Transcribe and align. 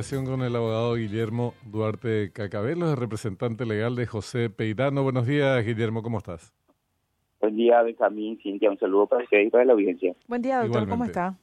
con 0.00 0.40
el 0.40 0.56
abogado 0.56 0.94
Guillermo 0.94 1.52
Duarte 1.70 2.32
Cacabelo, 2.32 2.90
el 2.90 2.96
representante 2.96 3.66
legal 3.66 3.96
de 3.96 4.06
José 4.06 4.48
Peirano. 4.48 5.02
Buenos 5.02 5.26
días, 5.26 5.62
Guillermo, 5.62 6.02
¿cómo 6.02 6.16
estás? 6.16 6.54
Buen 7.38 7.54
día, 7.54 7.82
Benjamín, 7.82 8.38
Cintia, 8.42 8.70
un 8.70 8.78
saludo 8.78 9.06
para 9.06 9.24
usted 9.24 9.40
y 9.40 9.50
para 9.50 9.66
la 9.66 9.74
audiencia. 9.74 10.14
Buen 10.26 10.40
día, 10.40 10.62
doctor, 10.62 10.88
¿cómo 10.88 11.04
está? 11.04 11.36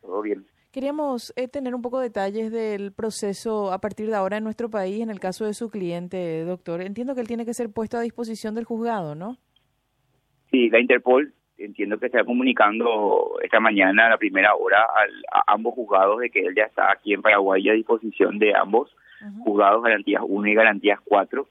Todo 0.00 0.22
bien. 0.22 0.46
Queríamos 0.72 1.34
eh, 1.36 1.48
tener 1.48 1.74
un 1.74 1.82
poco 1.82 1.98
de 1.98 2.04
detalles 2.04 2.50
del 2.50 2.92
proceso 2.92 3.70
a 3.70 3.78
partir 3.78 4.06
de 4.06 4.14
ahora 4.14 4.38
en 4.38 4.44
nuestro 4.44 4.70
país 4.70 5.02
en 5.02 5.10
el 5.10 5.20
caso 5.20 5.44
de 5.44 5.52
su 5.52 5.68
cliente, 5.68 6.44
doctor. 6.44 6.80
Entiendo 6.80 7.14
que 7.14 7.20
él 7.20 7.28
tiene 7.28 7.44
que 7.44 7.52
ser 7.52 7.70
puesto 7.70 7.98
a 7.98 8.00
disposición 8.00 8.54
del 8.54 8.64
juzgado, 8.64 9.14
¿no? 9.14 9.36
Sí, 10.50 10.70
la 10.70 10.80
Interpol 10.80 11.34
entiendo 11.58 11.98
que 11.98 12.06
está 12.06 12.24
comunicando 12.24 13.38
esta 13.42 13.60
mañana 13.60 14.06
a 14.06 14.10
la 14.10 14.18
primera 14.18 14.54
hora 14.54 14.86
a 15.32 15.52
ambos 15.52 15.74
juzgados 15.74 16.20
de 16.20 16.30
que 16.30 16.40
él 16.40 16.54
ya 16.54 16.64
está 16.64 16.90
aquí 16.90 17.14
en 17.14 17.22
Paraguay 17.22 17.68
a 17.68 17.72
disposición 17.72 18.38
de 18.38 18.54
ambos 18.54 18.94
juzgados, 19.44 19.82
garantías 19.82 20.22
1 20.26 20.48
y 20.48 20.54
garantías 20.54 21.00
4, 21.04 21.46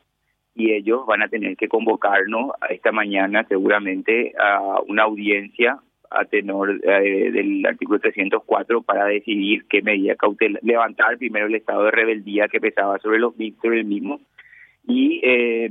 y 0.55 0.71
ellos 0.71 1.05
van 1.05 1.23
a 1.23 1.27
tener 1.27 1.57
que 1.57 1.67
convocarnos 1.67 2.51
a 2.61 2.67
esta 2.67 2.91
mañana 2.91 3.43
seguramente 3.47 4.33
a 4.39 4.79
una 4.87 5.03
audiencia 5.03 5.79
a 6.09 6.23
tenor 6.25 6.79
eh, 6.83 7.31
del 7.31 7.65
artículo 7.65 7.99
304 7.99 8.83
para 8.83 9.05
decidir 9.05 9.65
qué 9.67 9.81
medida 9.81 10.15
cautelar, 10.15 10.61
levantar 10.63 11.17
primero 11.17 11.47
el 11.47 11.55
estado 11.55 11.85
de 11.85 11.91
rebeldía 11.91 12.47
que 12.47 12.61
pesaba 12.61 12.99
sobre 12.99 13.19
los 13.19 13.33
sobre 13.61 13.79
el 13.79 13.85
mismo 13.85 14.21
y 14.87 15.19
eh, 15.23 15.69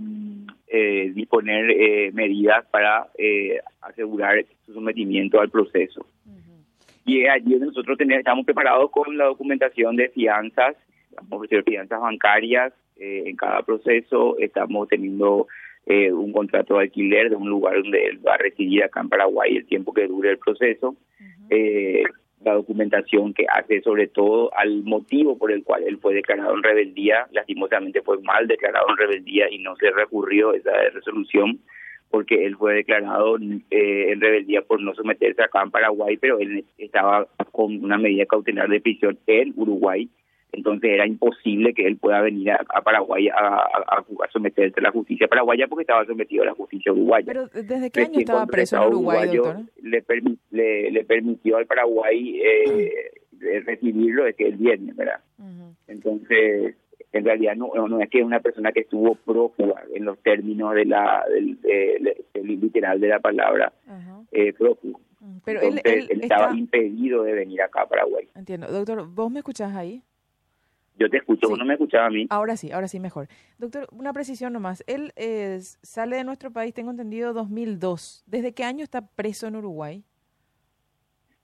eh, 0.76 1.12
disponer 1.14 1.70
eh, 1.70 2.10
medidas 2.12 2.64
para 2.70 3.06
eh, 3.16 3.60
asegurar 3.80 4.44
su 4.66 4.72
sometimiento 4.72 5.40
al 5.40 5.48
proceso. 5.48 6.04
Y 7.04 7.26
allí 7.26 7.54
nosotros 7.56 7.96
tenemos, 7.96 8.20
estamos 8.20 8.44
preparados 8.44 8.90
con 8.90 9.16
la 9.16 9.26
documentación 9.26 9.94
de 9.94 10.08
fianzas, 10.08 10.74
vamos 11.14 11.32
a 11.32 11.36
ofrecer 11.36 11.62
fianzas 11.62 12.00
bancarias 12.00 12.72
en 12.96 13.36
cada 13.36 13.62
proceso, 13.62 14.36
estamos 14.38 14.88
teniendo 14.88 15.46
un 15.86 16.32
contrato 16.32 16.74
de 16.74 16.84
alquiler 16.84 17.30
de 17.30 17.36
un 17.36 17.50
lugar 17.50 17.76
donde 17.80 18.06
él 18.06 18.26
va 18.26 18.34
a 18.34 18.38
residir 18.38 18.82
acá 18.82 19.00
en 19.00 19.10
Paraguay 19.10 19.56
el 19.56 19.66
tiempo 19.66 19.92
que 19.92 20.08
dure 20.08 20.30
el 20.30 20.38
proceso 20.38 20.96
la 22.44 22.54
documentación 22.54 23.34
que 23.34 23.46
hace 23.48 23.80
sobre 23.82 24.08
todo 24.08 24.50
al 24.56 24.82
motivo 24.82 25.38
por 25.38 25.50
el 25.52 25.64
cual 25.64 25.84
él 25.84 25.98
fue 25.98 26.14
declarado 26.14 26.54
en 26.54 26.62
rebeldía, 26.62 27.26
lastimosamente 27.32 28.02
fue 28.02 28.20
mal 28.22 28.46
declarado 28.46 28.86
en 28.90 28.96
rebeldía 28.96 29.50
y 29.50 29.58
no 29.58 29.76
se 29.76 29.90
recurrió 29.90 30.54
esa 30.54 30.72
resolución 30.92 31.60
porque 32.10 32.46
él 32.46 32.56
fue 32.56 32.74
declarado 32.74 33.36
eh, 33.70 34.12
en 34.12 34.20
rebeldía 34.20 34.62
por 34.62 34.80
no 34.80 34.94
someterse 34.94 35.42
acá 35.42 35.62
en 35.62 35.72
Paraguay, 35.72 36.16
pero 36.16 36.38
él 36.38 36.64
estaba 36.78 37.26
con 37.50 37.82
una 37.82 37.98
medida 37.98 38.24
cautelar 38.26 38.68
de 38.68 38.80
prisión 38.80 39.18
en 39.26 39.52
Uruguay 39.56 40.08
entonces 40.56 40.90
era 40.90 41.06
imposible 41.06 41.74
que 41.74 41.86
él 41.86 41.96
pueda 41.96 42.20
venir 42.20 42.52
a, 42.52 42.82
Paraguay 42.82 43.28
a, 43.28 43.58
a, 43.58 44.04
someterse 44.32 44.80
a 44.80 44.82
la 44.82 44.90
justicia 44.90 45.28
paraguaya 45.28 45.66
porque 45.68 45.82
estaba 45.82 46.04
sometido 46.04 46.42
a 46.42 46.46
la 46.46 46.54
justicia 46.54 46.92
uruguaya. 46.92 47.26
Pero 47.26 47.46
¿desde 47.48 47.90
qué 47.90 48.00
año 48.02 48.20
estaba 48.20 48.46
preso 48.46 48.76
en 48.76 48.88
Uruguay, 48.88 49.36
doctor? 49.36 49.56
Le, 49.82 50.90
le, 50.90 51.04
permitió 51.04 51.56
al 51.56 51.66
Paraguay 51.66 52.40
eh, 52.40 53.10
recibirlo 53.64 54.24
de 54.24 54.34
que 54.34 54.48
él 54.48 54.56
viene, 54.56 54.92
¿verdad? 54.92 55.20
Entonces, 55.86 56.74
en 57.12 57.24
realidad 57.24 57.54
no, 57.56 57.70
no 57.88 58.00
es 58.00 58.10
que 58.10 58.18
es 58.18 58.24
una 58.24 58.40
persona 58.40 58.72
que 58.72 58.80
estuvo 58.80 59.14
prófuga 59.14 59.84
en 59.94 60.04
los 60.04 60.18
términos 60.18 60.74
de 60.74 60.84
la 60.84 61.24
del, 61.28 61.58
literal 62.42 63.00
de 63.00 63.08
la 63.08 63.20
palabra 63.20 63.72
eh, 64.32 64.52
prófugo. 64.52 65.00
Pero 65.44 65.60
él, 65.62 65.80
estaba 65.84 66.54
impedido 66.54 67.22
de 67.22 67.32
venir 67.32 67.62
acá 67.62 67.82
a 67.82 67.88
Paraguay. 67.88 68.28
Entiendo. 68.34 68.66
Doctor, 68.66 69.06
¿vos 69.08 69.30
me 69.30 69.38
escuchás 69.38 69.74
ahí? 69.74 70.02
Yo 70.96 71.10
te 71.10 71.16
escucho, 71.16 71.48
¿vos 71.48 71.58
no 71.58 71.64
me 71.64 71.74
escuchaba 71.74 72.06
a 72.06 72.10
mí? 72.10 72.26
Ahora 72.30 72.56
sí, 72.56 72.70
ahora 72.70 72.86
sí, 72.86 73.00
mejor. 73.00 73.28
Doctor, 73.58 73.88
una 73.92 74.12
precisión 74.12 74.52
nomás. 74.52 74.84
Él 74.86 75.12
sale 75.82 76.16
de 76.16 76.24
nuestro 76.24 76.52
país, 76.52 76.72
tengo 76.72 76.90
entendido, 76.90 77.32
2002. 77.32 78.24
¿Desde 78.26 78.52
qué 78.52 78.64
año 78.64 78.84
está 78.84 79.06
preso 79.14 79.46
en 79.48 79.56
Uruguay? 79.56 80.04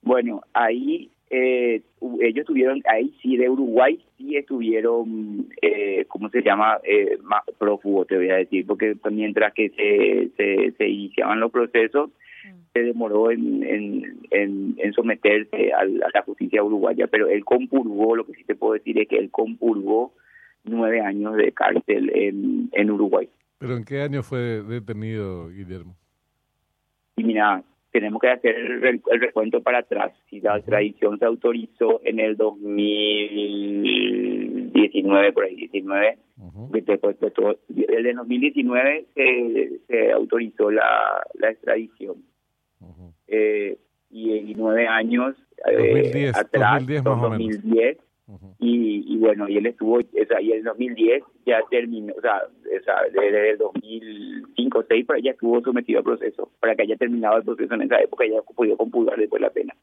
Bueno, 0.02 0.42
ahí 0.52 1.10
eh, 1.30 1.82
ellos 2.20 2.44
tuvieron, 2.44 2.82
ahí 2.86 3.14
sí, 3.22 3.36
de 3.36 3.48
Uruguay 3.48 4.04
sí 4.18 4.36
estuvieron, 4.36 5.48
eh, 5.62 6.04
¿cómo 6.08 6.28
se 6.28 6.42
llama? 6.42 6.80
Eh, 6.82 7.18
prófugo, 7.56 8.04
te 8.04 8.16
voy 8.16 8.30
a 8.30 8.36
decir, 8.36 8.66
porque 8.66 8.96
mientras 9.10 9.54
que 9.54 9.70
se, 9.70 10.30
se, 10.36 10.72
se 10.72 10.88
iniciaban 10.88 11.38
los 11.38 11.52
procesos, 11.52 12.10
se 12.80 12.86
demoró 12.86 13.30
en, 13.30 13.62
en, 13.62 14.76
en, 14.78 14.92
someterse 14.92 15.72
a, 15.72 15.84
la 15.84 16.22
justicia 16.22 16.62
uruguaya, 16.62 17.06
pero 17.06 17.28
él 17.28 17.44
compurgó, 17.44 18.16
lo 18.16 18.24
que 18.24 18.32
sí 18.34 18.44
te 18.44 18.54
puedo 18.54 18.74
decir 18.74 18.98
es 18.98 19.08
que 19.08 19.18
él 19.18 19.30
compurgó 19.30 20.12
nueve 20.64 21.00
años 21.00 21.36
de 21.36 21.52
cárcel 21.52 22.10
en, 22.14 22.68
en 22.72 22.90
Uruguay. 22.90 23.28
¿Pero 23.58 23.76
en 23.76 23.84
qué 23.84 24.00
año 24.00 24.22
fue 24.22 24.62
detenido, 24.62 25.50
Guillermo? 25.50 25.94
Y 27.16 27.24
mira, 27.24 27.62
tenemos 27.90 28.22
que 28.22 28.30
hacer 28.30 28.56
el, 28.56 29.02
recuento 29.20 29.62
para 29.62 29.80
atrás. 29.80 30.12
Si 30.30 30.40
la 30.40 30.56
extradición 30.56 31.18
se 31.18 31.26
autorizó 31.26 32.00
en 32.04 32.20
el 32.20 32.38
2019, 32.38 35.32
por 35.32 35.44
ahí, 35.44 35.56
19, 35.56 36.16
después, 36.70 37.20
después, 37.20 37.58
el 37.68 38.16
2019 38.16 39.04
se, 39.14 39.80
se 39.86 40.12
autorizó 40.12 40.70
la, 40.70 41.22
la 41.34 41.50
extradición 41.50 42.29
eh, 43.26 43.78
y, 44.10 44.54
nueve 44.56 44.86
años 44.88 45.36
eh, 45.70 46.32
atrás, 46.34 46.86
2010, 46.86 47.04
2010 47.04 47.98
y, 48.58 49.14
y, 49.14 49.18
bueno, 49.18 49.48
y 49.48 49.56
él 49.56 49.66
estuvo, 49.66 49.98
o 49.98 50.26
sea, 50.28 50.40
y 50.40 50.52
en 50.52 50.58
el 50.58 50.64
2010 50.64 51.22
ya 51.46 51.60
terminó, 51.70 52.14
o 52.16 52.20
sea, 52.20 52.42
desde 53.12 53.50
el 53.50 53.58
2005 53.58 54.78
o 54.78 54.82
2006 54.82 55.24
ya 55.24 55.30
estuvo 55.32 55.60
sometido 55.62 55.98
al 55.98 56.04
proceso, 56.04 56.50
para 56.60 56.76
que 56.76 56.82
haya 56.82 56.96
terminado 56.96 57.38
el 57.38 57.44
proceso 57.44 57.74
en 57.74 57.82
esa 57.82 58.00
época 58.00 58.24
ya 58.26 58.40
podido 58.42 58.76
computar 58.76 59.18
después 59.18 59.42
la 59.42 59.50
pena. 59.50 59.74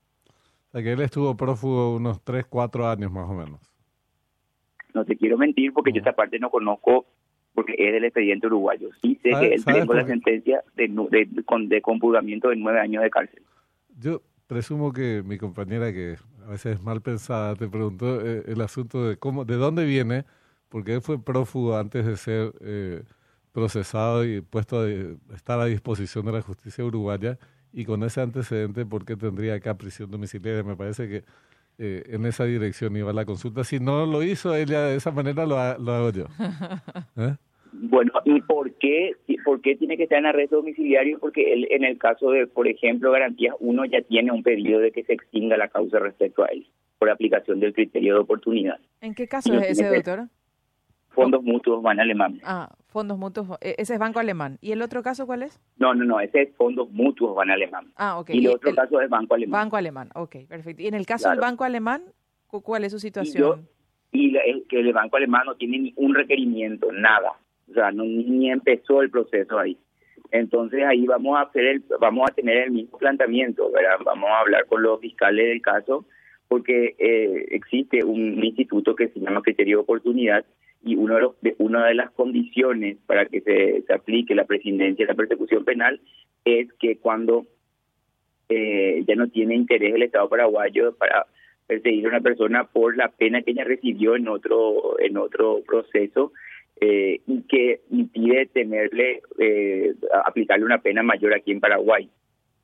O 0.70 0.72
sea, 0.72 0.84
que 0.84 0.94
él 0.94 1.02
estuvo 1.02 1.36
prófugo 1.36 1.96
unos 1.96 2.24
3, 2.24 2.46
4 2.46 2.88
años 2.88 3.12
más 3.12 3.30
o 3.30 3.34
menos. 3.34 3.60
No 4.94 5.06
te 5.06 5.18
quiero 5.18 5.38
mentir 5.38 5.74
porque 5.74 5.92
yo 5.92 6.00
esta 6.00 6.14
parte 6.14 6.40
no 6.40 6.50
conozco 6.50 7.06
porque 7.58 7.74
es 7.76 7.92
del 7.92 8.04
expediente 8.04 8.46
uruguayo. 8.46 8.92
Sí 9.02 9.20
sé 9.24 9.32
que 9.32 9.56
él 9.56 9.66
tengo 9.66 9.92
la 9.96 10.06
sentencia 10.06 10.64
de, 10.76 10.90
de, 11.10 11.28
de, 11.68 11.82
compurgamiento 11.82 12.50
de 12.50 12.56
nueve 12.56 12.80
años 12.80 13.02
de 13.02 13.10
cárcel. 13.10 13.42
Yo 14.00 14.22
presumo 14.46 14.94
que 14.94 15.24
mi 15.26 15.40
compañera, 15.40 15.92
que 15.92 16.18
a 16.46 16.52
veces 16.52 16.76
es 16.76 16.84
mal 16.84 17.02
pensada, 17.02 17.56
te 17.56 17.68
preguntó 17.68 18.24
eh, 18.24 18.44
el 18.46 18.62
asunto 18.62 19.10
de 19.10 19.18
cómo, 19.18 19.44
de 19.44 19.56
dónde 19.56 19.86
viene, 19.86 20.26
porque 20.70 20.94
él 20.94 21.02
fue 21.02 21.20
prófugo 21.20 21.76
antes 21.76 22.06
de 22.06 22.16
ser 22.18 22.52
eh, 22.62 23.02
procesado 23.54 24.24
y 24.24 24.42
puesto 24.42 24.82
a 24.82 25.36
estar 25.36 25.60
a 25.60 25.66
disposición 25.66 26.28
de 26.28 26.34
la 26.34 26.44
justicia 26.44 26.86
uruguaya, 26.86 27.40
y 27.74 27.86
con 27.86 28.04
ese 28.04 28.22
antecedente, 28.22 28.86
¿por 28.86 29.04
qué 29.04 29.16
tendría 29.16 29.56
acá 29.56 29.76
prisión 29.76 30.12
domiciliaria? 30.12 30.62
Me 30.62 30.76
parece 30.76 31.10
que 31.10 31.24
eh, 31.80 32.04
en 32.08 32.24
esa 32.28 32.44
dirección 32.44 32.96
iba 32.98 33.12
la 33.14 33.26
consulta. 33.26 33.64
Si 33.64 33.80
no 33.80 34.06
lo 34.06 34.22
hizo 34.22 34.56
ella 34.56 34.82
de 34.84 34.98
esa 34.98 35.10
manera, 35.10 35.48
lo, 35.48 35.56
lo 35.80 35.92
hago 35.92 36.12
yo. 36.12 36.26
¿Eh? 37.18 37.36
Bueno, 37.90 38.12
¿y 38.26 38.42
por 38.42 38.74
qué, 38.74 39.14
por 39.46 39.62
qué 39.62 39.76
tiene 39.76 39.96
que 39.96 40.04
estar 40.04 40.20
en 40.20 40.26
arresto 40.26 40.58
domiciliario? 40.58 41.20
Porque 41.20 41.54
él, 41.54 41.68
en 41.72 41.86
el 41.86 41.98
caso 41.98 42.32
de, 42.32 42.46
por 42.46 42.68
ejemplo, 42.68 43.12
garantías, 43.12 43.56
uno 43.60 43.86
ya 43.86 44.02
tiene 44.02 44.32
un 44.32 44.44
pedido 44.44 44.80
de 44.80 44.92
que 44.92 45.04
se 45.04 45.14
extinga 45.14 45.56
la 45.56 45.70
causa 45.70 46.00
respecto 46.00 46.44
a 46.44 46.48
él, 46.48 46.68
por 47.00 47.10
aplicación 47.10 47.62
del 47.62 47.74
criterio 47.74 48.16
de 48.16 48.20
oportunidad. 48.20 48.80
¿En 49.00 49.16
qué 49.16 49.28
caso 49.28 49.54
es 49.54 49.72
ese, 49.72 49.88
doctor? 49.88 50.28
Fondos 51.10 51.42
mutuos 51.44 51.82
van 51.82 52.00
alemán. 52.00 52.40
Ah, 52.44 52.76
fondos 52.88 53.18
mutuos, 53.18 53.58
e, 53.62 53.76
ese 53.78 53.94
es 53.94 54.00
banco 54.00 54.20
alemán. 54.20 54.58
¿Y 54.62 54.74
el 54.74 54.82
otro 54.82 55.02
caso 55.02 55.26
cuál 55.26 55.44
es? 55.44 55.60
No, 55.78 55.96
no, 55.96 56.04
no, 56.04 56.20
ese 56.20 56.42
es 56.42 56.56
fondos 56.56 56.92
mutuos 56.92 57.36
van 57.36 57.50
alemán. 57.50 57.88
Ah, 57.96 58.20
ok. 58.20 58.32
Y 58.32 58.46
el 58.46 58.54
otro 58.54 58.76
caso 58.76 59.00
es 59.00 59.10
banco 59.10 59.34
alemán. 59.34 59.62
Banco 59.62 59.78
alemán, 59.78 60.10
ok, 60.14 60.36
perfecto. 60.48 60.84
¿Y 60.84 60.88
en 60.88 60.94
el 60.94 61.06
caso 61.06 61.30
del 61.30 61.40
banco 61.40 61.64
alemán, 61.64 62.04
cuál 62.48 62.84
es 62.84 62.92
su 62.92 63.00
situación? 63.00 63.68
Y, 64.12 64.34
que 64.68 64.80
el 64.80 64.94
banco 64.94 65.18
alemán 65.18 65.44
no 65.46 65.56
tiene 65.56 65.80
ni 65.80 65.94
un 65.96 66.14
requerimiento, 66.14 66.92
nada 66.92 67.38
o 67.70 67.74
sea, 67.74 67.92
no, 67.92 68.04
ni 68.04 68.50
empezó 68.50 69.02
el 69.02 69.10
proceso 69.10 69.58
ahí. 69.58 69.78
Entonces 70.32 70.84
ahí 70.84 71.06
vamos 71.06 71.38
a 71.38 71.42
hacer 71.42 71.66
el, 71.66 71.84
vamos 72.00 72.30
a 72.30 72.34
tener 72.34 72.64
el 72.64 72.72
mismo 72.72 72.98
planteamiento, 72.98 73.72
¿verdad? 73.72 73.98
Vamos 74.04 74.30
a 74.30 74.40
hablar 74.40 74.66
con 74.66 74.84
los 74.84 75.00
fiscales 75.00 75.48
del 75.48 75.62
caso 75.62 76.06
porque 76.48 76.96
eh, 76.98 77.46
existe 77.52 78.04
un 78.04 78.44
instituto 78.44 78.96
que 78.96 79.10
se 79.10 79.20
llama 79.20 79.42
criterio 79.42 79.78
de 79.78 79.84
oportunidad 79.84 80.46
y 80.84 80.96
uno 80.96 81.16
de 81.16 81.22
los, 81.22 81.36
una 81.58 81.86
de 81.88 81.96
las 81.96 82.12
condiciones 82.12 82.98
para 83.06 83.26
que 83.26 83.42
se, 83.42 83.84
se 83.86 83.94
aplique 83.94 84.36
la 84.36 84.46
presidencia 84.46 85.06
de 85.06 85.12
la 85.12 85.18
persecución 85.18 85.66
penal 85.66 86.00
es 86.46 86.72
que 86.74 86.98
cuando 86.98 87.46
eh, 88.50 89.04
ya 89.06 89.16
no 89.16 89.28
tiene 89.28 89.56
interés 89.56 89.94
el 89.96 90.04
Estado 90.04 90.30
paraguayo 90.30 90.96
para 90.96 91.26
perseguir 91.68 92.06
a 92.06 92.10
una 92.10 92.22
persona 92.22 92.64
por 92.64 92.96
la 92.96 93.10
pena 93.10 93.42
que 93.42 93.52
ella 93.52 93.66
recibió 93.66 94.16
en 94.16 94.30
otro 94.30 94.98
en 95.00 95.18
otro 95.18 95.62
proceso 95.68 96.32
eh, 96.80 97.22
y 97.26 97.42
que 97.44 97.82
impide 97.90 98.46
tenerle, 98.48 99.22
eh, 99.40 99.96
aplicarle 100.26 100.66
una 100.66 100.82
pena 100.82 101.02
mayor 101.02 101.34
aquí 101.34 101.52
en 101.52 101.60
Paraguay. 101.60 102.10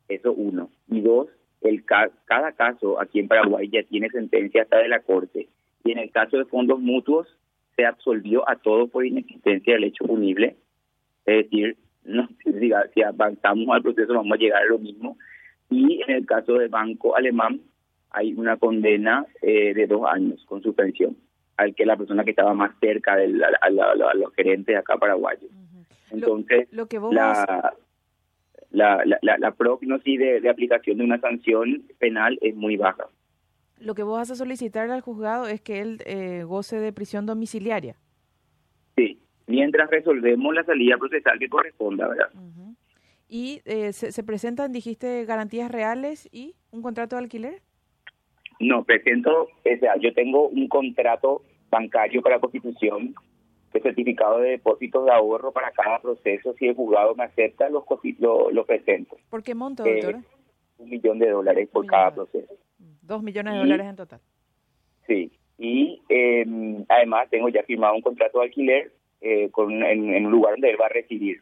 Eso 0.08 0.34
uno. 0.34 0.70
Y 0.90 1.02
dos, 1.02 1.30
el 1.62 1.84
cada 1.86 2.52
caso 2.52 3.00
aquí 3.00 3.20
en 3.20 3.28
Paraguay 3.28 3.70
ya 3.70 3.84
tiene 3.84 4.10
sentencia 4.10 4.64
hasta 4.64 4.78
de 4.78 4.88
la 4.88 5.00
Corte 5.00 5.48
y 5.84 5.92
en 5.92 5.98
el 5.98 6.12
caso 6.12 6.38
de 6.38 6.46
fondos 6.46 6.80
mutuos 6.80 7.28
se 7.76 7.86
absolvió 7.86 8.48
a 8.48 8.56
todos 8.56 8.90
por 8.90 9.06
inexistencia 9.06 9.74
del 9.74 9.86
hecho 9.86 10.06
punible. 10.06 10.58
Es 11.26 11.46
decir, 11.46 11.78
no 12.04 12.28
si 12.94 13.02
avanzamos 13.02 13.68
al 13.70 13.82
proceso 13.82 14.14
vamos 14.14 14.34
a 14.34 14.42
llegar 14.42 14.62
a 14.62 14.66
lo 14.66 14.80
mismo. 14.80 15.18
Y 15.70 16.02
en 16.04 16.12
el 16.12 16.26
caso 16.26 16.54
del 16.54 16.70
Banco 16.70 17.16
Alemán 17.16 17.62
hay 18.12 18.34
una 18.34 18.58
condena 18.58 19.26
eh, 19.42 19.74
de 19.74 19.88
dos 19.88 20.06
años 20.06 20.46
con 20.46 20.62
suspensión 20.62 21.18
al 21.58 21.76
que 21.76 21.86
la 21.86 21.98
persona 21.98 22.24
que 22.24 22.32
estaba 22.32 22.54
más 22.54 22.72
cerca 22.80 23.16
del, 23.16 23.44
a, 23.44 23.70
los 24.16 24.34
gerentes 24.34 24.76
acá 24.76 24.98
paraguayos. 24.98 25.52
Entonces, 26.12 26.68
lo, 26.72 26.88
que 26.88 27.00
la, 27.12 27.74
la, 28.72 29.04
la, 29.22 29.38
la, 29.38 29.52
prognosis 29.52 30.20
de, 30.20 30.42
de, 30.42 30.50
aplicación 30.50 30.98
de 30.98 31.04
una 31.04 31.20
sanción 31.20 31.84
penal 32.00 32.38
es 32.42 32.56
muy 32.56 32.78
baja. 32.78 33.08
Lo 33.80 33.96
que 33.96 34.04
vos 34.04 34.18
vas 34.18 34.32
a 34.32 34.36
solicitar 34.36 34.90
al 34.90 35.02
juzgado 35.02 35.48
es 35.48 35.62
que 35.62 35.82
él 35.82 36.02
eh, 36.06 36.44
goce 36.44 36.80
de 36.80 36.94
prisión 36.94 37.26
domiciliaria. 37.26 37.96
Sí, 38.96 39.20
mientras 39.48 39.90
resolvemos 39.90 40.54
la 40.54 40.64
salida 40.64 40.98
procesal 40.98 41.40
que 41.40 41.50
corresponda, 41.50 42.08
¿verdad? 42.08 42.30
¿Y 43.28 43.62
eh, 43.66 43.94
se, 43.94 44.12
se, 44.12 44.24
presentan, 44.24 44.72
dijiste, 44.72 45.26
garantías 45.26 45.72
reales 45.72 46.30
y 46.32 46.56
un 46.70 46.84
contrato 46.84 47.16
de 47.16 47.24
alquiler? 47.24 47.62
No, 48.64 48.84
presento, 48.84 49.44
o 49.44 49.78
sea, 49.80 49.98
yo 49.98 50.14
tengo 50.14 50.48
un 50.48 50.68
contrato 50.68 51.42
bancario 51.70 52.22
para 52.22 52.40
constitución 52.40 53.14
de 53.74 53.82
certificado 53.82 54.40
de 54.40 54.52
depósitos 54.52 55.06
de 55.06 55.12
ahorro 55.12 55.52
para 55.52 55.72
cada 55.72 56.00
proceso. 56.00 56.54
Si 56.58 56.68
el 56.68 56.76
juzgado 56.76 57.16
me 57.16 57.26
acepta, 57.26 57.70
los 57.70 57.84
lo, 58.20 58.52
lo 58.52 58.66
presento. 58.66 59.18
¿Por 59.30 59.44
qué 59.44 59.56
monto? 59.56 59.86
Eh, 59.86 60.16
un 60.78 60.90
millón 60.90 61.20
de 61.20 61.30
dólares 61.30 61.68
por 61.72 61.86
cada 61.88 62.14
proceso. 62.14 62.54
Dos 63.02 63.22
millones 63.22 63.54
de 63.54 63.60
dólares 63.60 63.88
en 63.88 63.96
total. 63.96 64.22
Sí, 65.08 65.32
y 65.58 66.02
em, 66.08 66.86
además 66.88 67.30
tengo 67.30 67.50
ya 67.50 67.64
firmado 67.64 67.96
un 67.96 68.02
contrato 68.02 68.40
de 68.40 68.46
alquiler 68.46 68.94
eh, 69.22 69.50
con, 69.52 69.84
en, 69.84 70.26
un 70.26 70.32
lugar 70.32 70.54
donde 70.54 70.70
él 70.70 70.78
va 70.80 70.86
a 70.86 70.90
residir. 70.90 71.42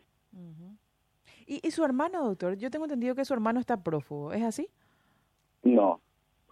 ¿Y, 1.46 1.60
¿Y 1.68 1.72
su 1.72 1.84
hermano, 1.84 2.24
doctor? 2.26 2.56
Yo 2.56 2.72
tengo 2.72 2.86
entendido 2.86 3.14
que 3.14 3.26
su 3.26 3.34
hermano 3.34 3.60
está 3.60 3.84
prófugo, 3.84 4.32
¿es 4.32 4.42
así? 4.42 4.70
No, 5.64 6.00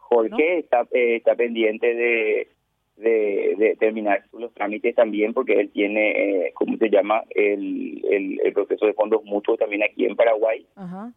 Jorge 0.09 0.59
está, 0.59 0.87
eh, 0.91 1.17
está 1.17 1.35
pendiente 1.35 1.93
de, 1.93 2.49
de, 2.97 3.77
terminar 3.79 4.25
los 4.33 4.51
trámites 4.55 4.95
también 4.95 5.33
porque 5.33 5.53
él 5.53 5.69
tiene, 5.71 6.47
eh, 6.47 6.51
¿cómo 6.55 6.77
se 6.77 6.89
llama?, 6.89 7.23
el, 7.29 8.03
el, 8.09 8.53
proceso 8.53 8.87
de 8.87 8.93
fondos 8.93 9.23
mutuos 9.23 9.59
también 9.59 9.83
aquí 9.83 10.05
en 10.05 10.15
Paraguay. 10.15 10.65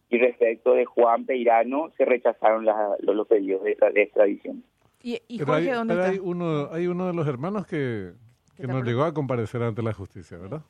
Y 0.09 0.17
respecto 0.19 0.75
de 0.75 0.85
Juan 0.85 1.25
Peirano, 1.25 1.89
se 1.97 2.05
rechazaron 2.05 2.65
los, 3.01 3.27
pedidos 3.27 3.63
de, 3.63 3.71
extradición. 3.95 4.63
¿Y, 5.01 5.19
Jorge 5.39 5.71
hay, 5.71 5.75
dónde 5.75 5.95
está? 5.95 6.09
Hay 6.09 6.19
uno, 6.19 6.69
hay 6.71 6.87
uno 6.87 7.07
de 7.07 7.13
los 7.13 7.27
hermanos 7.27 7.65
que, 7.65 8.11
que 8.55 8.67
nos 8.67 8.85
llegó 8.85 9.03
a 9.03 9.13
comparecer 9.13 9.63
ante 9.63 9.81
la 9.81 9.91
justicia, 9.91 10.37
¿verdad? 10.37 10.61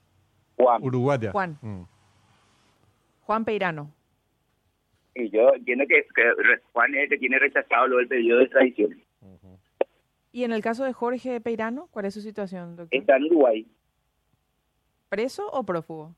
Juan. 0.55 0.81
Uruguaya. 0.81 1.31
Juan. 1.31 1.57
Mm. 1.61 1.83
Juan 3.25 3.45
Peirano. 3.45 3.91
Y 5.15 5.29
yo 5.29 5.53
entiendo 5.53 5.85
que, 5.87 6.05
Juan 6.71 6.95
es 6.95 7.03
el 7.03 7.09
que 7.09 7.17
tiene 7.17 7.39
rechazado 7.39 7.87
lo 7.87 7.97
del 7.97 8.07
pedido 8.07 8.37
de 8.37 8.43
extradición. 8.45 9.01
¿Y 10.31 10.43
en 10.43 10.51
el 10.51 10.63
caso 10.63 10.83
de 10.83 10.93
Jorge 10.93 11.39
Peirano, 11.41 11.87
cuál 11.91 12.05
es 12.05 12.15
su 12.15 12.21
situación, 12.21 12.75
doctor? 12.75 12.99
Está 12.99 13.17
en 13.17 13.25
Uruguay. 13.25 13.67
¿Preso 15.09 15.47
o 15.51 15.63
prófugo? 15.63 16.15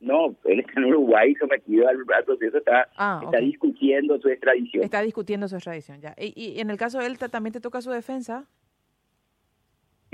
No, 0.00 0.34
él 0.44 0.60
está 0.60 0.72
en 0.80 0.86
Uruguay 0.86 1.34
sometido 1.34 1.86
al, 1.88 1.98
proceso, 2.24 2.58
está, 2.58 2.88
ah, 2.96 3.20
está 3.24 3.38
discutiendo 3.38 4.18
su 4.20 4.28
extradición. 4.28 4.84
Está 4.84 5.02
discutiendo 5.02 5.48
su 5.48 5.56
extradición, 5.56 6.00
ya. 6.00 6.14
¿Y, 6.18 6.32
y 6.34 6.60
en 6.60 6.70
el 6.70 6.78
caso 6.78 6.98
de 6.98 7.06
él 7.06 7.18
también 7.18 7.52
te 7.52 7.60
toca 7.60 7.82
su 7.82 7.90
defensa? 7.90 8.46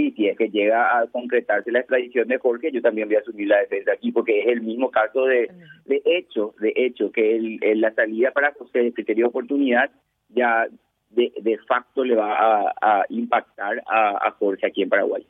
Sí, 0.02 0.10
si 0.16 0.26
es 0.26 0.37
que 0.37 0.50
llega 0.50 0.99
a 0.99 1.06
concretarse 1.06 1.70
la 1.70 1.78
extradición 1.78 2.26
de 2.26 2.38
Jorge, 2.38 2.72
yo 2.72 2.82
también 2.82 3.06
voy 3.06 3.14
a 3.14 3.20
asumir 3.20 3.46
la 3.46 3.60
defensa 3.60 3.93
aquí, 3.93 4.10
porque 4.10 4.40
es 4.40 4.49
el 4.49 4.60
mismo 4.60 4.90
caso 4.90 5.26
de, 5.26 5.49
de 5.84 6.02
hecho, 6.04 6.56
de 6.58 6.72
hecho, 6.75 7.12
que 7.12 7.37
el, 7.37 7.60
la 7.81 7.94
salida 7.94 8.32
para 8.32 8.52
José 8.52 8.81
de 8.81 8.93
criterio 8.93 9.26
de 9.26 9.28
oportunidad 9.28 9.93
ya 10.31 10.66
de, 11.10 11.32
de 11.40 11.56
facto 11.69 12.02
le 12.02 12.16
va 12.16 12.72
a, 12.81 13.04
impactar 13.10 13.81
a, 13.87 14.28
Jorge 14.40 14.66
aquí 14.66 14.82
en 14.82 14.88
Paraguay. 14.88 15.25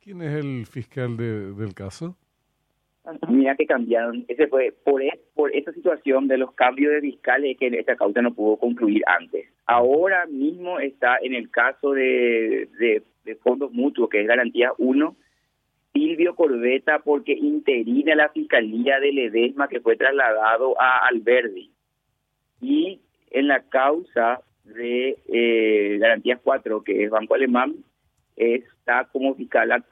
¿Quién 0.00 0.22
es 0.22 0.32
el 0.32 0.66
fiscal 0.66 1.16
del 1.16 1.72
caso? 1.72 2.16
Mira 3.28 3.54
que 3.54 3.66
cambiaron, 3.66 4.24
ese 4.26 4.48
fue 4.48 4.74
por, 4.84 5.02
e, 5.02 5.20
por 5.34 5.54
esa 5.54 5.72
situación 5.72 6.26
de 6.26 6.38
los 6.38 6.52
cambios 6.54 6.92
de 6.94 7.00
fiscales 7.00 7.56
que 7.58 7.68
esta 7.68 7.94
causa 7.94 8.22
no 8.22 8.34
pudo 8.34 8.56
concluir 8.56 9.02
antes. 9.06 9.46
Ahora 9.66 10.26
mismo 10.26 10.80
está 10.80 11.18
en 11.22 11.34
el 11.34 11.48
caso 11.50 11.92
de, 11.92 12.68
de, 12.78 13.02
fondos 13.42 13.72
mutuos, 13.72 14.08
que 14.08 14.20
es 14.20 14.26
garantía 14.26 14.72
1, 14.78 15.16
Silvio 15.92 16.34
Corbeta, 16.34 17.00
porque 17.00 17.32
interina 17.32 18.14
la 18.14 18.30
fiscalía 18.30 18.98
de 19.00 19.12
Ledesma 19.12 19.68
que 19.68 19.80
fue 19.80 19.96
trasladado 19.96 20.80
a 20.80 21.06
Alberdi. 21.06 21.70
Y 22.60 23.00
en 23.30 23.48
la 23.48 23.62
causa 23.62 24.40
de 24.64 25.18
eh, 25.28 25.98
garantías 25.98 26.40
4, 26.42 26.82
que 26.82 27.04
es 27.04 27.10
Banco 27.10 27.34
Alemán, 27.34 27.74
está 28.36 29.08
como 29.12 29.34
fiscal 29.34 29.84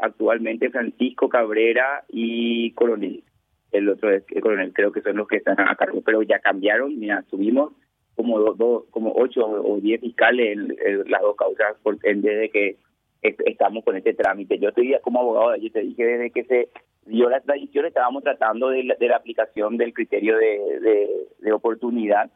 actualmente 0.00 0.70
Francisco 0.70 1.28
Cabrera 1.28 2.04
y 2.08 2.72
Coronel. 2.72 3.24
El 3.72 3.88
otro 3.88 4.10
es 4.10 4.24
el 4.30 4.40
Coronel, 4.40 4.72
creo 4.72 4.92
que 4.92 5.02
son 5.02 5.16
los 5.16 5.28
que 5.28 5.36
están 5.36 5.60
a 5.60 5.74
cargo, 5.76 6.00
pero 6.00 6.22
ya 6.22 6.38
cambiaron, 6.38 6.98
mira, 6.98 7.22
subimos 7.28 7.72
como 8.18 8.40
dos, 8.40 8.84
como 8.90 9.12
ocho 9.16 9.46
o 9.46 9.78
diez 9.80 10.00
fiscales 10.00 10.58
en, 10.58 11.10
las 11.10 11.22
dos 11.22 11.36
causas 11.36 11.76
por, 11.82 11.98
desde 11.98 12.50
que 12.50 12.76
estamos 13.22 13.84
con 13.84 13.96
este 13.96 14.12
trámite. 14.12 14.58
Yo 14.58 14.70
estoy 14.70 14.94
como 15.02 15.20
abogado, 15.20 15.56
yo 15.56 15.70
te 15.70 15.82
dije 15.82 16.04
desde 16.04 16.30
que 16.30 16.44
se 16.44 16.68
dio 17.06 17.30
la 17.30 17.40
tradición 17.40 17.86
estábamos 17.86 18.24
tratando 18.24 18.70
de 18.70 18.82
la, 18.82 19.16
aplicación 19.16 19.76
del 19.76 19.94
criterio 19.94 20.36
de, 20.36 21.08
de 21.38 21.52
oportunidad 21.52 22.30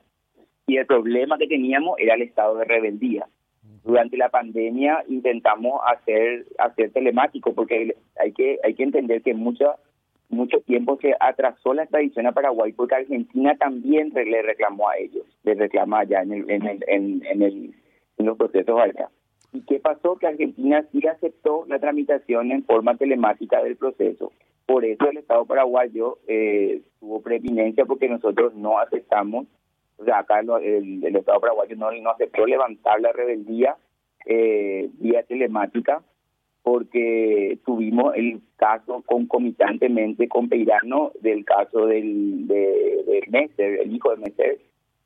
y 0.67 0.77
el 0.77 0.87
problema 0.87 1.37
que 1.37 1.49
teníamos 1.49 1.99
era 1.99 2.15
el 2.15 2.23
estado 2.23 2.57
de 2.57 2.65
rebeldía 2.65 3.27
durante 3.85 4.17
la 4.17 4.29
pandemia 4.29 5.05
intentamos 5.09 5.81
hacer 5.87 6.47
hacer 6.59 6.93
telemático 6.93 7.53
porque 7.53 7.97
hay 8.17 8.33
que 8.33 8.59
hay 8.63 8.75
que 8.75 8.83
entender 8.85 9.23
que 9.23 9.35
mucho 9.35 9.75
mucho 10.33 10.61
tiempo 10.61 10.99
se 11.01 11.15
atrasó 11.19 11.75
la 11.75 11.83
extradición 11.83 12.27
a 12.27 12.33
Paraguay 12.33 12.73
porque 12.73 12.97
Argentina 12.97 13.57
también 13.57 14.13
le 14.15 14.43
reclamó 14.43 14.89
a 14.89 14.97
ellos 14.97 15.25
le 15.45 15.55
reclama 15.55 16.01
allá 16.01 16.23
en 16.23 16.33
el, 16.33 16.51
en 16.51 16.67
el, 16.67 16.85
en, 16.87 17.43
el 17.43 17.75
en 18.19 18.27
los 18.27 18.37
procesos 18.37 18.79
allá. 18.81 19.09
Y 19.53 19.61
qué 19.63 19.81
pasó 19.81 20.17
que 20.17 20.27
Argentina 20.27 20.85
sí 20.93 21.07
aceptó 21.07 21.65
la 21.69 21.79
tramitación 21.79 22.53
en 22.53 22.65
forma 22.65 22.97
telemática 22.97 23.63
del 23.63 23.77
proceso. 23.77 24.33
Por 24.67 24.85
eso 24.85 25.11
el 25.11 25.19
Estado 25.19 25.45
paraguayo 25.45 26.19
eh, 26.27 26.81
tuvo 27.01 27.21
preeminencia 27.21 27.85
porque 27.85 28.09
nosotros 28.09 28.55
no 28.55 28.79
aceptamos 28.79 29.47
o 30.03 30.05
sea, 30.05 30.19
acá 30.19 30.41
el, 30.41 31.17
Estado 31.17 31.41
paraguayo 31.41 31.77
no, 31.77 31.93
no 31.93 32.11
aceptó 32.11 32.45
levantar 32.45 33.01
la 33.01 33.13
rebeldía 33.13 33.77
eh, 34.27 34.91
vía 34.95 35.23
telemática 35.23 36.03
porque 36.63 37.59
tuvimos 37.65 38.15
el 38.17 38.41
caso 38.57 39.03
concomitantemente 39.07 40.29
con 40.29 40.49
Peirano 40.49 41.13
del 41.21 41.45
caso 41.45 41.87
del 41.87 42.47
de, 42.47 43.25
Messer, 43.29 43.81
el 43.81 43.95
hijo 43.95 44.11
de 44.11 44.17
Messer, 44.19 44.61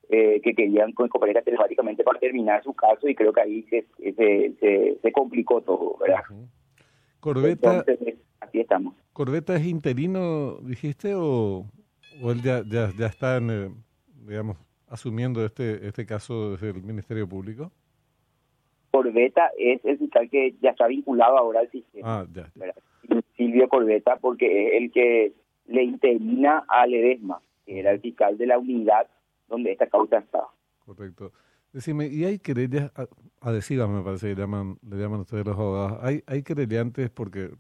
eh, 0.08 0.40
que 0.42 0.54
querían 0.54 0.92
cooperar 0.92 1.42
telemáticamente 1.42 2.04
para 2.04 2.20
terminar 2.20 2.62
su 2.62 2.75
caso 2.75 3.08
y 3.08 3.14
creo 3.14 3.32
que 3.32 3.40
ahí 3.40 3.62
se, 3.64 3.86
se, 3.98 4.98
se, 5.02 5.12
complicó 5.12 5.62
todo, 5.62 5.96
¿verdad? 5.98 6.22
Corbeta, 7.20 7.84
así 8.40 8.60
estamos. 8.60 8.94
¿Corbeta 9.12 9.56
es 9.56 9.66
interino, 9.66 10.58
dijiste, 10.62 11.14
o, 11.14 11.66
o 12.22 12.30
él 12.30 12.42
ya, 12.42 12.62
ya, 12.68 12.92
ya 12.96 13.06
está, 13.06 13.38
en, 13.38 13.75
digamos, 14.26 14.58
asumiendo 14.88 15.44
este, 15.44 15.86
este 15.88 16.06
caso 16.06 16.52
desde 16.52 16.70
el 16.70 16.82
Ministerio 16.82 17.26
Público? 17.28 17.72
Corbeta 18.90 19.50
es 19.58 19.84
el 19.84 19.98
fiscal 19.98 20.28
que 20.30 20.54
ya 20.60 20.70
está 20.70 20.86
vinculado 20.86 21.36
ahora 21.36 21.60
al 21.60 21.70
sistema. 21.70 22.20
Ah, 22.20 22.26
ya, 22.32 22.50
Silvio 23.36 23.68
Corbeta, 23.68 24.16
porque 24.16 24.68
es 24.68 24.82
el 24.82 24.92
que 24.92 25.32
le 25.66 25.82
interina 25.82 26.64
a 26.68 26.86
Ledesma, 26.86 27.40
que 27.64 27.80
era 27.80 27.90
el 27.90 28.00
fiscal 28.00 28.38
de 28.38 28.46
la 28.46 28.58
unidad 28.58 29.06
donde 29.48 29.72
esta 29.72 29.86
causa 29.86 30.18
estaba. 30.18 30.48
Correcto. 30.84 31.32
Decime, 31.72 32.06
¿y 32.06 32.24
hay 32.24 32.38
querellas 32.38 32.90
adhesivas, 33.40 33.88
me 33.88 34.02
parece 34.02 34.28
que 34.28 34.40
llaman, 34.40 34.78
le 34.88 34.96
llaman 34.96 35.20
ustedes 35.20 35.44
los 35.44 35.56
abogados? 35.56 35.98
¿Hay, 36.02 36.22
hay 36.26 36.42
querellantes 36.42 37.10
porque 37.10 37.50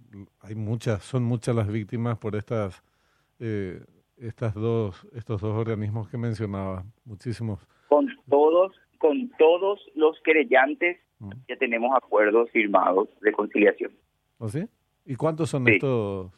hay 0.40 0.54
muchas, 0.54 1.02
son 1.02 1.24
muchas 1.24 1.54
las 1.54 1.70
víctimas 1.70 2.16
por 2.16 2.34
estas 2.34 2.82
eh, 3.38 3.80
estas 4.16 4.54
dos, 4.54 5.06
estos 5.14 5.40
dos 5.40 5.54
organismos 5.54 6.08
que 6.08 6.16
mencionaba, 6.16 6.84
muchísimos. 7.04 7.60
Con 7.88 8.08
todos, 8.28 8.72
con 8.98 9.30
todos 9.38 9.80
los 9.94 10.18
querellantes. 10.22 10.98
Ya 11.48 11.56
tenemos 11.56 11.94
acuerdos 11.96 12.50
firmados 12.50 13.08
de 13.20 13.32
conciliación. 13.32 13.92
¿O 14.38 14.46
¿Oh, 14.46 14.48
sí? 14.48 14.66
¿Y 15.04 15.14
cuántos 15.16 15.50
son 15.50 15.68
estos, 15.68 16.32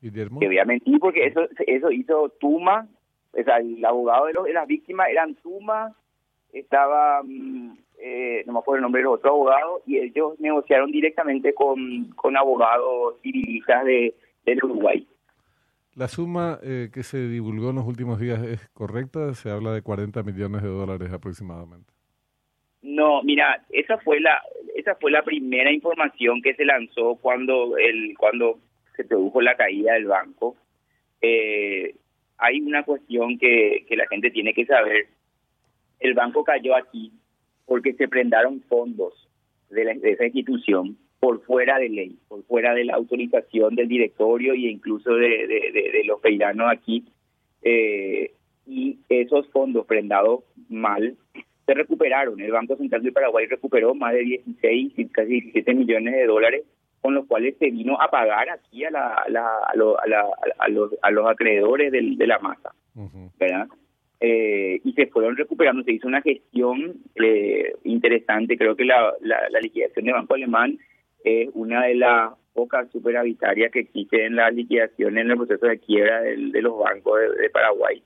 Guillermo? 0.00 0.40
Te 0.40 0.46
voy 0.46 0.58
a 0.58 0.64
mentir 0.64 0.98
porque 0.98 1.26
eso, 1.26 1.42
eso 1.66 1.90
hizo 1.90 2.28
Tuma, 2.40 2.88
o 3.32 3.42
sea, 3.42 3.58
el 3.58 3.84
abogado 3.84 4.26
de, 4.26 4.32
los, 4.32 4.44
de 4.44 4.52
las 4.52 4.66
víctimas 4.66 5.08
eran 5.08 5.34
Tuma, 5.36 5.94
estaba 6.52 7.22
mm, 7.22 7.76
eh, 8.02 8.42
no 8.46 8.54
me 8.54 8.58
acuerdo 8.60 8.76
el 8.76 8.82
nombre 8.82 9.00
de 9.00 9.04
los 9.04 9.14
otros 9.14 9.32
abogados, 9.32 9.82
y 9.86 9.98
ellos 9.98 10.38
negociaron 10.40 10.90
directamente 10.90 11.52
con, 11.52 12.10
con 12.16 12.36
abogados 12.36 13.16
civilistas 13.22 13.84
de, 13.84 14.14
del 14.46 14.64
Uruguay. 14.64 15.06
¿La 15.94 16.08
suma 16.08 16.58
eh, 16.62 16.88
que 16.92 17.02
se 17.02 17.28
divulgó 17.28 17.70
en 17.70 17.76
los 17.76 17.86
últimos 17.86 18.18
días 18.18 18.42
es 18.42 18.68
correcta? 18.68 19.34
Se 19.34 19.50
habla 19.50 19.72
de 19.72 19.82
40 19.82 20.22
millones 20.22 20.62
de 20.62 20.68
dólares 20.68 21.12
aproximadamente. 21.12 21.92
No, 22.82 23.22
mira, 23.22 23.64
esa 23.70 23.98
fue 23.98 24.20
la 24.20 24.40
esa 24.74 24.94
fue 24.94 25.10
la 25.10 25.22
primera 25.22 25.70
información 25.70 26.40
que 26.40 26.54
se 26.54 26.64
lanzó 26.64 27.16
cuando 27.16 27.76
el 27.76 28.16
cuando 28.16 28.58
se 28.96 29.04
produjo 29.04 29.40
la 29.42 29.56
caída 29.56 29.94
del 29.94 30.06
banco. 30.06 30.56
Eh, 31.20 31.94
hay 32.38 32.60
una 32.62 32.82
cuestión 32.84 33.38
que, 33.38 33.84
que 33.86 33.96
la 33.96 34.06
gente 34.08 34.30
tiene 34.30 34.54
que 34.54 34.64
saber. 34.64 35.08
El 35.98 36.14
banco 36.14 36.42
cayó 36.42 36.74
aquí 36.74 37.12
porque 37.66 37.92
se 37.92 38.08
prendaron 38.08 38.62
fondos 38.62 39.28
de, 39.68 39.84
la, 39.84 39.94
de 39.94 40.12
esa 40.12 40.24
institución 40.24 40.96
por 41.20 41.44
fuera 41.44 41.78
de 41.78 41.90
ley, 41.90 42.18
por 42.28 42.42
fuera 42.44 42.72
de 42.72 42.84
la 42.84 42.94
autorización 42.94 43.74
del 43.74 43.88
directorio 43.88 44.54
e 44.54 44.70
incluso 44.70 45.14
de, 45.14 45.46
de, 45.46 45.90
de 45.92 46.04
los 46.04 46.18
peiranos 46.20 46.72
aquí. 46.72 47.04
Eh, 47.62 48.32
y 48.66 48.98
esos 49.10 49.48
fondos 49.50 49.84
prendados 49.84 50.44
mal 50.70 51.16
se 51.70 51.74
recuperaron. 51.74 52.40
El 52.40 52.50
Banco 52.50 52.76
Central 52.76 53.02
de 53.02 53.12
Paraguay 53.12 53.46
recuperó 53.46 53.94
más 53.94 54.12
de 54.12 54.20
16, 54.20 54.92
casi 55.12 55.28
17 55.28 55.72
millones 55.74 56.14
de 56.14 56.26
dólares, 56.26 56.64
con 57.00 57.14
los 57.14 57.26
cuales 57.26 57.54
se 57.58 57.70
vino 57.70 58.00
a 58.00 58.10
pagar 58.10 58.50
aquí 58.50 58.84
a, 58.84 58.90
la, 58.90 59.22
la, 59.28 59.46
a, 59.68 59.76
lo, 59.76 60.00
a, 60.00 60.06
la, 60.08 60.26
a, 60.58 60.68
los, 60.68 60.92
a 61.00 61.10
los 61.12 61.30
acreedores 61.30 61.92
del, 61.92 62.18
de 62.18 62.26
la 62.26 62.40
masa, 62.40 62.74
¿verdad? 63.38 63.68
Eh, 64.18 64.80
y 64.84 64.92
se 64.94 65.06
fueron 65.06 65.36
recuperando, 65.36 65.84
se 65.84 65.92
hizo 65.92 66.08
una 66.08 66.22
gestión 66.22 66.96
eh, 67.14 67.72
interesante, 67.84 68.58
creo 68.58 68.74
que 68.74 68.84
la, 68.84 69.14
la, 69.20 69.48
la 69.48 69.60
liquidación 69.60 70.04
de 70.04 70.12
Banco 70.12 70.34
Alemán 70.34 70.76
es 71.22 71.48
una 71.54 71.86
de 71.86 71.94
las 71.94 72.32
pocas 72.52 72.90
superavitarias 72.90 73.70
que 73.70 73.80
existe 73.80 74.26
en 74.26 74.34
la 74.34 74.50
liquidación 74.50 75.16
en 75.18 75.30
el 75.30 75.36
proceso 75.36 75.66
de 75.66 75.78
quiebra 75.78 76.20
del, 76.22 76.50
de 76.50 76.62
los 76.62 76.76
bancos 76.76 77.20
de, 77.20 77.42
de 77.42 77.50
Paraguay. 77.50 78.02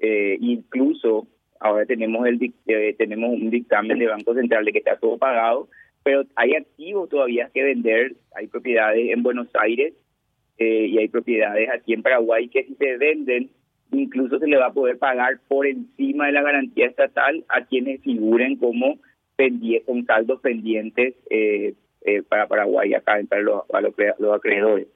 Eh, 0.00 0.36
incluso 0.40 1.26
ahora 1.60 1.86
tenemos 1.86 2.26
el 2.26 2.52
eh, 2.66 2.94
tenemos 2.98 3.30
un 3.30 3.50
dictamen 3.50 3.98
de 3.98 4.06
Banco 4.06 4.34
Central 4.34 4.64
de 4.64 4.72
que 4.72 4.78
está 4.78 4.96
todo 4.96 5.18
pagado, 5.18 5.68
pero 6.02 6.24
hay 6.36 6.54
activos 6.54 7.08
todavía 7.08 7.50
que 7.52 7.62
vender, 7.62 8.14
hay 8.34 8.46
propiedades 8.46 9.10
en 9.10 9.22
Buenos 9.22 9.48
Aires 9.54 9.94
eh, 10.58 10.86
y 10.86 10.98
hay 10.98 11.08
propiedades 11.08 11.68
aquí 11.70 11.92
en 11.92 12.02
Paraguay 12.02 12.48
que 12.48 12.64
si 12.64 12.74
se 12.74 12.96
venden, 12.96 13.50
incluso 13.92 14.38
se 14.38 14.46
le 14.46 14.56
va 14.56 14.66
a 14.66 14.72
poder 14.72 14.98
pagar 14.98 15.40
por 15.48 15.66
encima 15.66 16.26
de 16.26 16.32
la 16.32 16.42
garantía 16.42 16.86
estatal 16.86 17.44
a 17.48 17.64
quienes 17.64 18.00
figuren 18.02 18.56
como 18.56 18.98
con 19.84 20.06
saldos 20.06 20.40
pendientes 20.40 21.14
eh, 21.30 21.74
eh, 22.02 22.22
para 22.22 22.46
Paraguay 22.46 22.94
acá 22.94 23.18
para 23.28 23.42
los, 23.42 23.66
para 23.66 23.88
los, 24.18 24.34
acreedores. 24.34 24.86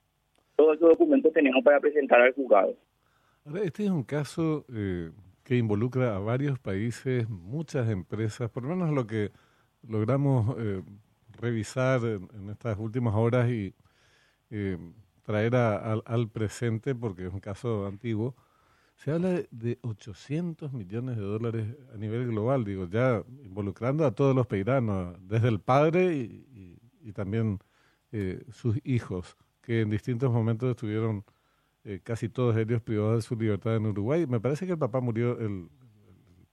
Todos 0.56 0.76
esos 0.76 0.90
documentos 0.90 1.32
tenemos 1.32 1.62
para 1.64 1.80
presentar 1.80 2.20
al 2.20 2.32
juzgado. 2.32 2.74
Ahora, 3.44 3.62
este 3.62 3.84
es 3.84 3.90
un 3.90 4.04
caso 4.04 4.64
eh, 4.74 5.10
que 5.50 5.56
involucra 5.56 6.14
a 6.14 6.20
varios 6.20 6.60
países, 6.60 7.28
muchas 7.28 7.88
empresas, 7.88 8.48
por 8.52 8.62
lo 8.62 8.68
menos 8.68 8.94
lo 8.94 9.08
que 9.08 9.32
logramos 9.82 10.54
eh, 10.60 10.80
revisar 11.32 12.04
en, 12.04 12.28
en, 12.34 12.50
estas 12.50 12.78
últimas 12.78 13.16
horas 13.16 13.50
y 13.50 13.74
eh, 14.50 14.78
traer 15.24 15.56
a, 15.56 15.74
a, 15.74 15.92
al 16.06 16.28
presente, 16.28 16.94
porque 16.94 17.26
es 17.26 17.32
un 17.32 17.40
caso 17.40 17.84
antiguo, 17.88 18.36
se 18.94 19.10
habla 19.10 19.30
de, 19.30 19.48
de 19.50 19.78
800 19.82 20.72
millones 20.72 21.16
de 21.16 21.22
dólares 21.22 21.66
a 21.92 21.96
nivel 21.96 22.28
global, 22.28 22.62
digo, 22.64 22.86
ya 22.88 23.24
involucrando 23.42 24.06
a 24.06 24.12
todos 24.12 24.36
los 24.36 24.46
peiranos, 24.46 25.16
desde 25.20 25.48
el 25.48 25.58
padre 25.58 26.14
y 26.14 27.12
también 27.12 27.58
eh, 28.12 28.44
sus 28.52 28.78
hijos, 28.84 29.36
que 29.62 29.80
en 29.80 29.90
distintos 29.90 30.30
momentos 30.30 30.70
estuvieron 30.70 31.24
eh, 31.84 32.00
casi 32.02 32.28
todos 32.28 32.56
ellos 32.56 32.82
privados 32.82 33.16
de 33.16 33.22
su 33.22 33.36
libertad 33.36 33.76
en 33.76 33.86
Uruguay. 33.86 34.26
Me 34.26 34.40
parece 34.40 34.66
que 34.66 34.72
el 34.72 34.78
papá 34.78 35.00
murió, 35.00 35.38
el, 35.38 35.68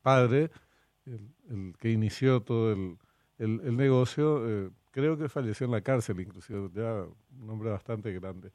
padre, 0.01 0.51
el, 1.05 1.29
el, 1.49 1.75
que 1.77 1.91
inició 1.91 2.41
todo 2.41 2.71
el, 2.71 2.97
el 3.37 3.75
negocio, 3.75 4.47
eh, 4.47 4.69
creo 4.91 5.17
que 5.17 5.29
falleció 5.29 5.65
en 5.65 5.71
la 5.71 5.81
cárcel, 5.81 6.19
inclusive, 6.19 6.69
ya 6.73 7.05
un 7.39 7.49
hombre 7.49 7.69
bastante 7.69 8.11
grande. 8.13 8.51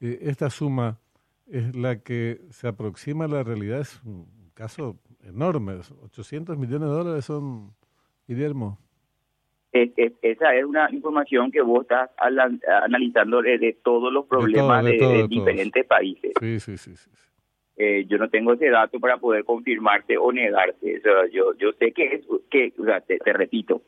Eh, 0.00 0.18
esta 0.22 0.50
suma 0.50 0.98
es 1.46 1.74
la 1.76 2.00
que 2.00 2.40
se 2.50 2.66
aproxima 2.66 3.26
a 3.26 3.28
la 3.28 3.42
realidad, 3.44 3.80
es 3.80 4.02
un 4.02 4.50
caso 4.54 4.98
enorme, 5.22 5.80
800 6.02 6.58
millones 6.58 6.88
de 6.88 6.94
dólares 6.94 7.24
son, 7.24 7.74
Guillermo. 8.26 8.78
Es, 9.74 9.90
es, 9.96 10.12
esa 10.22 10.54
es 10.54 10.64
una 10.64 10.88
información 10.90 11.50
que 11.50 11.60
vos 11.60 11.82
estás 11.82 12.08
analizando 12.16 13.42
de, 13.42 13.58
de 13.58 13.76
todos 13.82 14.10
los 14.12 14.24
problemas 14.26 14.84
de, 14.84 14.98
todo, 14.98 15.08
de, 15.10 15.16
de, 15.16 15.22
de 15.22 15.28
diferentes 15.28 15.84
países. 15.84 16.32
Sí, 16.40 16.60
sí, 16.60 16.78
sí. 16.78 16.96
sí. 16.96 17.10
Eh, 17.76 18.06
yo 18.08 18.18
no 18.18 18.28
tengo 18.28 18.52
ese 18.52 18.70
dato 18.70 19.00
para 19.00 19.16
poder 19.16 19.44
confirmarte 19.44 20.16
o 20.16 20.30
negarte. 20.30 20.98
O 20.98 21.00
sea, 21.00 21.26
yo, 21.32 21.54
yo 21.58 21.72
sé 21.72 21.92
que 21.92 22.14
es, 22.14 22.26
que, 22.50 22.72
o 22.78 22.84
sea, 22.84 23.00
te, 23.00 23.18
te, 23.18 23.32
repito, 23.32 23.82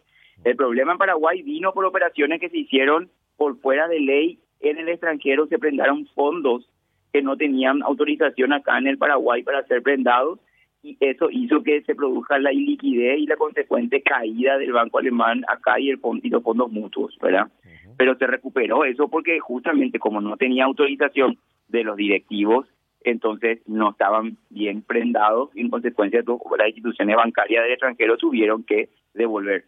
el 0.44 0.56
problema 0.56 0.92
en 0.92 0.98
Paraguay 0.98 1.42
vino 1.42 1.72
por 1.72 1.84
operaciones 1.84 2.40
que 2.40 2.50
se 2.50 2.58
hicieron 2.58 3.10
por 3.36 3.60
fuera 3.60 3.86
de 3.86 4.00
ley 4.00 4.40
en 4.60 4.78
el 4.78 4.88
extranjero, 4.88 5.46
se 5.46 5.58
prendaron 5.58 6.06
fondos 6.14 6.68
que 7.12 7.22
no 7.22 7.36
tenían 7.36 7.82
autorización 7.82 8.52
acá 8.52 8.76
en 8.78 8.88
el 8.88 8.98
Paraguay 8.98 9.44
para 9.44 9.64
ser 9.66 9.82
prendados 9.82 10.40
y 10.82 10.96
eso 11.00 11.28
hizo 11.30 11.62
que 11.62 11.82
se 11.82 11.94
produzca 11.94 12.38
la 12.38 12.52
iliquidez 12.52 13.18
y 13.18 13.26
la 13.26 13.36
consecuente 13.36 14.02
caída 14.02 14.58
del 14.58 14.72
banco 14.72 14.98
alemán 14.98 15.44
acá 15.48 15.80
y, 15.80 15.90
el, 15.90 16.00
y 16.22 16.28
los 16.28 16.42
fondos 16.42 16.70
mutuos, 16.70 17.16
¿verdad? 17.20 17.48
Uh 17.64 17.68
-huh. 17.68 17.94
Pero 17.96 18.16
se 18.16 18.26
recuperó 18.26 18.84
eso 18.84 19.08
porque 19.08 19.38
justamente 19.40 19.98
como 19.98 20.20
no 20.20 20.36
tenía 20.36 20.64
autorización 20.64 21.38
de 21.68 21.82
los 21.84 21.96
directivos, 21.96 22.66
entonces 23.02 23.60
no 23.66 23.90
estaban 23.90 24.36
bien 24.50 24.82
prendados 24.82 25.50
y 25.54 25.60
en 25.60 25.70
consecuencia 25.70 26.22
las 26.26 26.68
instituciones 26.68 27.16
bancarias 27.16 27.62
del 27.62 27.72
extranjero 27.72 28.16
tuvieron 28.16 28.64
que 28.64 28.90
devolver. 29.14 29.64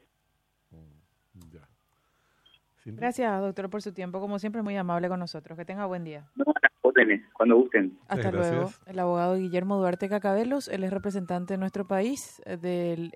Gracias, 2.97 3.41
doctor, 3.41 3.69
por 3.69 3.83
su 3.83 3.93
tiempo. 3.93 4.21
Como 4.21 4.39
siempre, 4.39 4.63
muy 4.63 4.77
amable 4.77 5.09
con 5.09 5.21
nosotros. 5.21 5.59
Que 5.59 5.65
tenga 5.65 5.87
buen 5.87 6.05
día. 6.05 6.25
Cuando 7.33 7.57
gusten. 7.57 7.99
Hasta 8.09 8.31
luego. 8.31 8.71
El 8.87 8.99
abogado 8.99 9.37
Guillermo 9.37 9.77
Duarte 9.79 10.09
Cacabelos, 10.09 10.69
él 10.69 10.85
es 10.85 10.93
representante 10.93 11.55
de 11.55 11.59
nuestro 11.59 11.87
país, 11.87 12.43
del 12.61 13.13